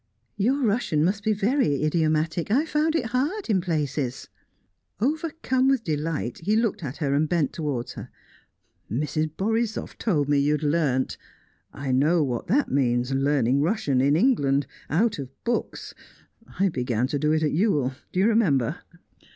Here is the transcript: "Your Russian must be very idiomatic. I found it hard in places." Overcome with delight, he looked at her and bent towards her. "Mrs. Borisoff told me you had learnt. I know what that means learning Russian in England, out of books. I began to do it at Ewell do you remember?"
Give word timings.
"Your 0.35 0.65
Russian 0.65 1.05
must 1.05 1.23
be 1.23 1.31
very 1.31 1.83
idiomatic. 1.83 2.49
I 2.49 2.65
found 2.65 2.95
it 2.95 3.05
hard 3.05 3.51
in 3.51 3.61
places." 3.61 4.29
Overcome 4.99 5.67
with 5.67 5.83
delight, 5.83 6.39
he 6.39 6.55
looked 6.55 6.83
at 6.83 6.97
her 6.97 7.13
and 7.13 7.29
bent 7.29 7.53
towards 7.53 7.93
her. 7.93 8.09
"Mrs. 8.89 9.29
Borisoff 9.37 9.99
told 9.99 10.27
me 10.27 10.39
you 10.39 10.53
had 10.55 10.63
learnt. 10.63 11.19
I 11.71 11.91
know 11.91 12.23
what 12.23 12.47
that 12.47 12.71
means 12.71 13.11
learning 13.13 13.61
Russian 13.61 14.01
in 14.01 14.15
England, 14.15 14.65
out 14.89 15.19
of 15.19 15.29
books. 15.43 15.93
I 16.59 16.69
began 16.69 17.05
to 17.05 17.19
do 17.19 17.31
it 17.31 17.43
at 17.43 17.51
Ewell 17.51 17.93
do 18.11 18.19
you 18.21 18.27
remember?" 18.27 18.79